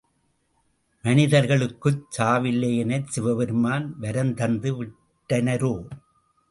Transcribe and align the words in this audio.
மனிதர்களுக்குச் 1.03 2.01
சாவில்லை 2.17 2.71
எனச் 2.77 3.07
சிவபெருமான் 3.07 3.87
வரந்தந்து 4.01 4.71
விட்டனரோ! 4.79 5.75